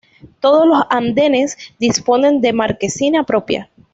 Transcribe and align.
Todos 0.39 0.65
los 0.67 0.81
andenes 0.89 1.55
disponen 1.77 2.41
de 2.41 2.53
marquesina 2.53 3.23
propia. 3.23 3.69